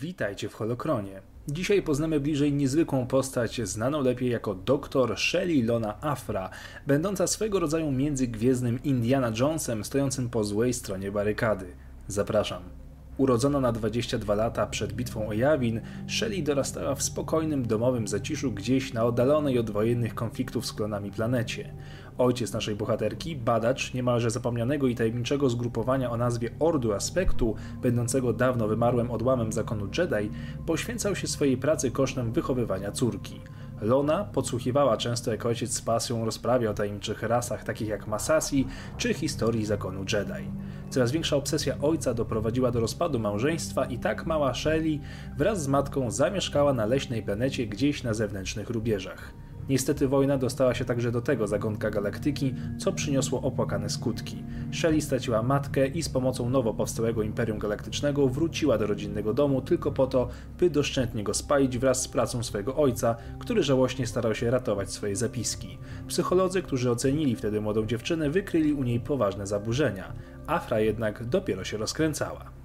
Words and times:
Witajcie 0.00 0.48
w 0.48 0.54
Holokronie. 0.54 1.20
Dzisiaj 1.48 1.82
poznamy 1.82 2.20
bliżej 2.20 2.52
niezwykłą 2.52 3.06
postać, 3.06 3.60
znaną 3.64 4.02
lepiej 4.02 4.30
jako 4.30 4.54
doktor 4.54 5.18
Shelly 5.18 5.64
Lona 5.64 5.98
Afra, 6.00 6.50
będąca 6.86 7.26
swego 7.26 7.60
rodzaju 7.60 7.92
międzygwiezdnym 7.92 8.82
Indiana 8.82 9.32
Jonesem 9.40 9.84
stojącym 9.84 10.30
po 10.30 10.44
złej 10.44 10.74
stronie 10.74 11.12
barykady. 11.12 11.66
Zapraszam. 12.08 12.77
Urodzona 13.18 13.60
na 13.60 13.72
22 13.72 14.34
lata 14.34 14.66
przed 14.66 14.92
bitwą 14.92 15.28
o 15.28 15.32
Jawin, 15.32 15.80
Shelley 16.08 16.42
dorastała 16.42 16.94
w 16.94 17.02
spokojnym 17.02 17.66
domowym 17.66 18.08
zaciszu 18.08 18.52
gdzieś 18.52 18.92
na 18.92 19.04
oddalonej 19.04 19.58
od 19.58 19.70
wojennych 19.70 20.14
konfliktów 20.14 20.66
z 20.66 20.72
klonami 20.72 21.10
planecie. 21.10 21.74
Ojciec 22.18 22.52
naszej 22.52 22.76
bohaterki, 22.76 23.36
badacz 23.36 23.94
niemalże 23.94 24.30
zapomnianego 24.30 24.86
i 24.86 24.94
tajemniczego 24.94 25.50
zgrupowania 25.50 26.10
o 26.10 26.16
nazwie 26.16 26.50
Ordu 26.58 26.92
Aspektu, 26.92 27.54
będącego 27.82 28.32
dawno 28.32 28.68
wymarłym 28.68 29.10
odłamem 29.10 29.52
zakonu 29.52 29.88
Jedi, 29.98 30.30
poświęcał 30.66 31.16
się 31.16 31.26
swojej 31.26 31.56
pracy 31.56 31.90
kosztem 31.90 32.32
wychowywania 32.32 32.92
córki. 32.92 33.40
Lona 33.80 34.24
podsłuchiwała 34.24 34.96
często 34.96 35.30
jak 35.30 35.46
ojciec 35.46 35.74
z 35.74 35.82
pasją 35.82 36.24
rozprawia 36.24 36.70
o 36.70 36.74
tajemniczych 36.74 37.22
rasach 37.22 37.64
takich 37.64 37.88
jak 37.88 38.06
Masasi 38.06 38.66
czy 38.96 39.14
historii 39.14 39.66
zakonu 39.66 40.00
Jedi. 40.12 40.50
Coraz 40.90 41.12
większa 41.12 41.36
obsesja 41.36 41.74
ojca 41.82 42.14
doprowadziła 42.14 42.70
do 42.70 42.80
rozpadu 42.80 43.18
małżeństwa 43.18 43.84
i 43.84 43.98
tak 43.98 44.26
mała 44.26 44.54
Shelley 44.54 45.00
wraz 45.36 45.62
z 45.62 45.68
matką 45.68 46.10
zamieszkała 46.10 46.72
na 46.72 46.86
leśnej 46.86 47.22
planecie 47.22 47.66
gdzieś 47.66 48.02
na 48.02 48.14
zewnętrznych 48.14 48.70
rubieżach. 48.70 49.32
Niestety 49.68 50.08
wojna 50.08 50.38
dostała 50.38 50.74
się 50.74 50.84
także 50.84 51.12
do 51.12 51.20
tego 51.20 51.46
zagonka 51.46 51.90
galaktyki, 51.90 52.54
co 52.78 52.92
przyniosło 52.92 53.42
opłakane 53.42 53.90
skutki. 53.90 54.42
Shelley 54.72 55.00
straciła 55.00 55.42
matkę 55.42 55.86
i 55.86 56.02
z 56.02 56.08
pomocą 56.08 56.50
nowo 56.50 56.74
powstałego 56.74 57.22
Imperium 57.22 57.58
Galaktycznego 57.58 58.28
wróciła 58.28 58.78
do 58.78 58.86
rodzinnego 58.86 59.34
domu 59.34 59.62
tylko 59.62 59.92
po 59.92 60.06
to, 60.06 60.28
by 60.58 60.70
doszczętnie 60.70 61.24
go 61.24 61.34
spalić 61.34 61.78
wraz 61.78 62.02
z 62.02 62.08
pracą 62.08 62.42
swojego 62.42 62.76
ojca, 62.76 63.16
który 63.38 63.62
żałośnie 63.62 64.06
starał 64.06 64.34
się 64.34 64.50
ratować 64.50 64.92
swoje 64.92 65.16
zapiski. 65.16 65.78
Psycholodzy, 66.08 66.62
którzy 66.62 66.90
ocenili 66.90 67.36
wtedy 67.36 67.60
młodą 67.60 67.86
dziewczynę, 67.86 68.30
wykryli 68.30 68.72
u 68.72 68.82
niej 68.82 69.00
poważne 69.00 69.46
zaburzenia. 69.46 70.12
Afra 70.46 70.80
jednak 70.80 71.24
dopiero 71.24 71.64
się 71.64 71.76
rozkręcała. 71.76 72.57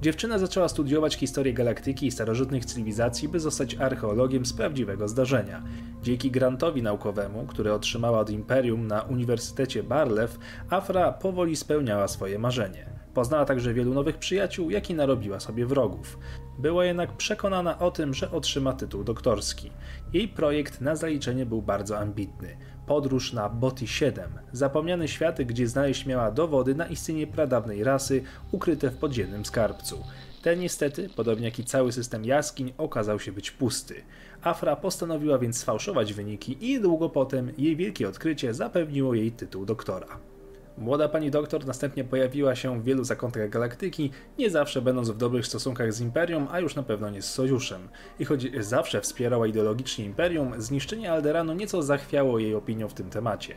Dziewczyna 0.00 0.38
zaczęła 0.38 0.68
studiować 0.68 1.16
historię 1.16 1.52
galaktyki 1.52 2.06
i 2.06 2.10
starożytnych 2.10 2.64
cywilizacji, 2.64 3.28
by 3.28 3.40
zostać 3.40 3.74
archeologiem 3.74 4.46
z 4.46 4.52
prawdziwego 4.52 5.08
zdarzenia. 5.08 5.62
Dzięki 6.02 6.30
grantowi 6.30 6.82
naukowemu, 6.82 7.46
który 7.46 7.72
otrzymała 7.72 8.18
od 8.18 8.30
Imperium 8.30 8.86
na 8.86 9.02
Uniwersytecie 9.02 9.82
Barlew, 9.82 10.38
Afra 10.70 11.12
powoli 11.12 11.56
spełniała 11.56 12.08
swoje 12.08 12.38
marzenie. 12.38 12.99
Poznała 13.14 13.44
także 13.44 13.74
wielu 13.74 13.94
nowych 13.94 14.18
przyjaciół, 14.18 14.70
jak 14.70 14.90
i 14.90 14.94
narobiła 14.94 15.40
sobie 15.40 15.66
wrogów. 15.66 16.18
Była 16.58 16.84
jednak 16.84 17.12
przekonana 17.12 17.78
o 17.78 17.90
tym, 17.90 18.14
że 18.14 18.30
otrzyma 18.30 18.72
tytuł 18.72 19.04
doktorski. 19.04 19.70
Jej 20.12 20.28
projekt 20.28 20.80
na 20.80 20.96
zaliczenie 20.96 21.46
był 21.46 21.62
bardzo 21.62 21.98
ambitny. 21.98 22.56
Podróż 22.86 23.32
na 23.32 23.48
Boti 23.48 23.88
7, 23.88 24.30
zapomniany 24.52 25.08
świat, 25.08 25.42
gdzie 25.42 25.68
znaleźć 25.68 26.06
miała 26.06 26.30
dowody 26.30 26.74
na 26.74 26.86
istnienie 26.86 27.26
pradawnej 27.26 27.84
rasy 27.84 28.22
ukryte 28.52 28.90
w 28.90 28.96
podziemnym 28.96 29.44
skarbcu. 29.44 30.04
Ten 30.42 30.60
niestety, 30.60 31.08
podobnie 31.16 31.44
jak 31.44 31.58
i 31.58 31.64
cały 31.64 31.92
system 31.92 32.24
jaskiń, 32.24 32.72
okazał 32.78 33.20
się 33.20 33.32
być 33.32 33.50
pusty. 33.50 34.02
Afra 34.42 34.76
postanowiła 34.76 35.38
więc 35.38 35.58
sfałszować 35.58 36.14
wyniki 36.14 36.72
i 36.72 36.80
długo 36.80 37.08
potem 37.08 37.52
jej 37.58 37.76
wielkie 37.76 38.08
odkrycie 38.08 38.54
zapewniło 38.54 39.14
jej 39.14 39.32
tytuł 39.32 39.64
doktora. 39.64 40.29
Młoda 40.80 41.08
pani 41.08 41.30
doktor 41.30 41.66
następnie 41.66 42.04
pojawiła 42.04 42.54
się 42.54 42.80
w 42.80 42.84
wielu 42.84 43.04
zakątkach 43.04 43.50
galaktyki, 43.50 44.10
nie 44.38 44.50
zawsze 44.50 44.82
będąc 44.82 45.10
w 45.10 45.16
dobrych 45.16 45.46
stosunkach 45.46 45.92
z 45.92 46.00
Imperium, 46.00 46.48
a 46.50 46.60
już 46.60 46.76
na 46.76 46.82
pewno 46.82 47.10
nie 47.10 47.22
z 47.22 47.32
Sojuszem. 47.32 47.88
I 48.18 48.24
choć 48.24 48.46
zawsze 48.58 49.00
wspierała 49.00 49.46
ideologicznie 49.46 50.04
Imperium, 50.04 50.52
zniszczenie 50.58 51.12
Alderanu 51.12 51.52
nieco 51.52 51.82
zachwiało 51.82 52.38
jej 52.38 52.54
opinią 52.54 52.88
w 52.88 52.94
tym 52.94 53.10
temacie. 53.10 53.54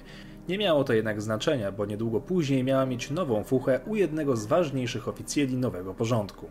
Nie 0.47 0.57
miało 0.57 0.83
to 0.83 0.93
jednak 0.93 1.21
znaczenia, 1.21 1.71
bo 1.71 1.85
niedługo 1.85 2.21
później 2.21 2.63
miała 2.63 2.85
mieć 2.85 3.11
nową 3.11 3.43
fuchę 3.43 3.79
u 3.87 3.95
jednego 3.95 4.37
z 4.37 4.45
ważniejszych 4.45 5.07
oficjeli 5.07 5.57
nowego 5.57 5.93
porządku. 5.93 6.47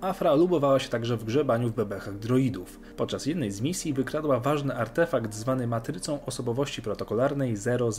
Afra 0.00 0.34
lubowała 0.34 0.78
się 0.78 0.88
także 0.88 1.16
w 1.16 1.24
grzebaniu 1.24 1.68
w 1.68 1.74
bebechach 1.74 2.18
droidów. 2.18 2.80
Podczas 2.96 3.26
jednej 3.26 3.50
z 3.50 3.60
misji 3.60 3.92
wykradła 3.92 4.40
ważny 4.40 4.76
artefakt 4.76 5.34
zwany 5.34 5.66
matrycą 5.66 6.24
osobowości 6.24 6.82
protokolarnej 6.82 7.56
000, 7.56 7.90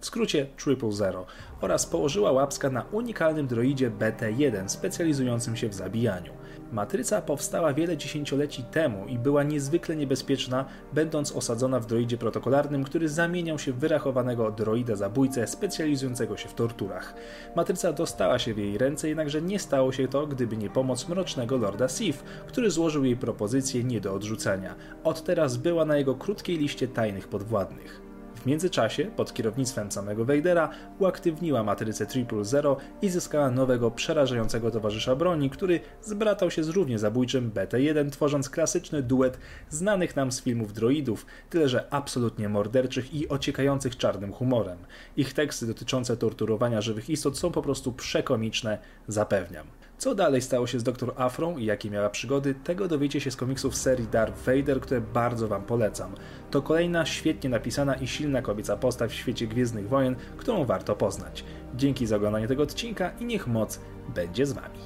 w 0.00 0.06
skrócie 0.06 0.46
Triple 0.64 0.92
Zero, 0.92 1.26
oraz 1.60 1.86
położyła 1.86 2.32
łapska 2.32 2.70
na 2.70 2.84
unikalnym 2.92 3.46
droidzie 3.46 3.90
BT-1 3.90 4.68
specjalizującym 4.68 5.56
się 5.56 5.68
w 5.68 5.74
zabijaniu. 5.74 6.32
Matryca 6.72 7.22
powstała 7.22 7.74
wiele 7.74 7.96
dziesięcioleci 7.96 8.62
temu 8.62 9.06
i 9.06 9.18
była 9.18 9.42
niezwykle 9.42 9.96
niebezpieczna, 9.96 10.64
będąc 10.92 11.32
osadzona 11.32 11.80
w 11.80 11.86
droidzie 11.86 12.18
protokolarnym, 12.18 12.84
który 12.84 13.08
zamieniał 13.08 13.58
się 13.58 13.72
w 13.72 13.78
wyrachowanego 13.78 14.50
droida 14.50 14.96
zabójcę 14.96 15.46
specjalizującego 15.46 16.36
się 16.36 16.48
w 16.48 16.54
torturach. 16.54 17.14
Matryca 17.56 17.92
dostała 17.92 18.38
się 18.38 18.54
w 18.54 18.58
jej 18.58 18.78
ręce, 18.78 19.08
jednakże 19.08 19.42
nie 19.42 19.58
stało 19.58 19.92
się 19.92 20.08
to, 20.08 20.26
gdyby 20.26 20.56
nie 20.56 20.70
pomoc 20.90 21.08
mrocznego 21.08 21.56
Lorda 21.56 21.88
Sif, 21.88 22.22
który 22.46 22.70
złożył 22.70 23.04
jej 23.04 23.16
propozycję 23.16 23.84
nie 23.84 24.00
do 24.00 24.14
odrzucenia. 24.14 24.74
Od 25.04 25.24
teraz 25.24 25.56
była 25.56 25.84
na 25.84 25.96
jego 25.96 26.14
krótkiej 26.14 26.58
liście 26.58 26.88
tajnych 26.88 27.28
podwładnych. 27.28 28.00
W 28.34 28.46
międzyczasie, 28.46 29.04
pod 29.04 29.34
kierownictwem 29.34 29.92
samego 29.92 30.24
Vadera, 30.24 30.70
uaktywniła 30.98 31.62
matrycę 31.62 32.06
Triple 32.06 32.44
Zero 32.44 32.76
i 33.02 33.08
zyskała 33.08 33.50
nowego, 33.50 33.90
przerażającego 33.90 34.70
towarzysza 34.70 35.16
broni, 35.16 35.50
który 35.50 35.80
zbratał 36.02 36.50
się 36.50 36.64
z 36.64 36.68
równie 36.68 36.98
zabójczym 36.98 37.50
BT-1, 37.50 38.10
tworząc 38.10 38.50
klasyczny 38.50 39.02
duet 39.02 39.38
znanych 39.68 40.16
nam 40.16 40.32
z 40.32 40.42
filmów 40.42 40.72
droidów, 40.72 41.26
tyle 41.50 41.68
że 41.68 41.86
absolutnie 41.90 42.48
morderczych 42.48 43.14
i 43.14 43.28
ociekających 43.28 43.96
czarnym 43.96 44.32
humorem. 44.32 44.78
Ich 45.16 45.32
teksty 45.32 45.66
dotyczące 45.66 46.16
torturowania 46.16 46.80
żywych 46.80 47.10
istot 47.10 47.38
są 47.38 47.52
po 47.52 47.62
prostu 47.62 47.92
przekomiczne, 47.92 48.78
zapewniam. 49.08 49.66
Co 50.00 50.14
dalej 50.14 50.42
stało 50.42 50.66
się 50.66 50.80
z 50.80 50.82
Dr. 50.82 51.12
Afrą 51.16 51.56
i 51.56 51.64
jakie 51.64 51.90
miała 51.90 52.10
przygody, 52.10 52.54
tego 52.54 52.88
dowiecie 52.88 53.20
się 53.20 53.30
z 53.30 53.36
komiksów 53.36 53.76
serii 53.76 54.08
Darth 54.08 54.42
Vader, 54.46 54.80
które 54.80 55.00
bardzo 55.00 55.48
Wam 55.48 55.62
polecam. 55.62 56.14
To 56.50 56.62
kolejna 56.62 57.06
świetnie 57.06 57.50
napisana 57.50 57.94
i 57.94 58.06
silna 58.06 58.42
kobieca 58.42 58.76
postać 58.76 59.10
w 59.10 59.14
świecie 59.14 59.46
Gwiezdnych 59.46 59.88
Wojen, 59.88 60.16
którą 60.36 60.64
warto 60.64 60.96
poznać. 60.96 61.44
Dzięki 61.74 62.06
za 62.06 62.16
oglądanie 62.16 62.48
tego 62.48 62.62
odcinka 62.62 63.10
i 63.20 63.24
niech 63.24 63.46
moc 63.46 63.80
będzie 64.14 64.46
z 64.46 64.52
Wami. 64.52 64.78